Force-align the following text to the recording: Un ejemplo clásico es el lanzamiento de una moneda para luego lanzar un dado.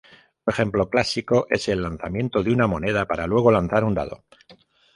Un 0.47 0.51
ejemplo 0.51 0.89
clásico 0.89 1.45
es 1.51 1.67
el 1.67 1.83
lanzamiento 1.83 2.41
de 2.41 2.51
una 2.51 2.65
moneda 2.65 3.05
para 3.05 3.27
luego 3.27 3.51
lanzar 3.51 3.83
un 3.83 3.93
dado. 3.93 4.23